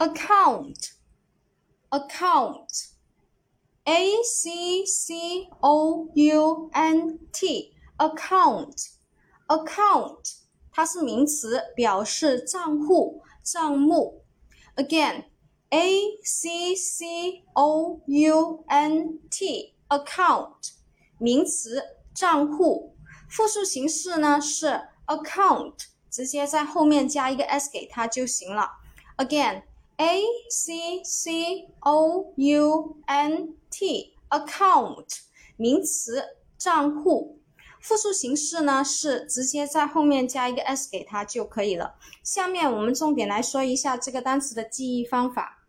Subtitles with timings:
[0.00, 0.92] account
[1.90, 2.88] account
[3.84, 8.88] a c c o u n t account
[9.46, 10.36] account
[10.72, 14.24] 它是名词，表示账户、账目。
[14.74, 15.24] Again,
[15.70, 20.72] a c c o u n t account
[21.18, 21.82] 名词，
[22.12, 22.94] 账户。
[23.30, 25.74] 复数形式呢是 account，
[26.10, 28.72] 直接在后面加一个 s 给它就行了。
[29.16, 29.62] Again,
[30.01, 35.05] A c c o u n t account
[35.57, 36.23] 名词，
[36.57, 37.39] 账户。
[37.79, 41.93] 复数形式呢是直接在后面加一个 s 给它就可以了。
[42.23, 45.60] 下面我们重点来说一下这个单词的记忆方法。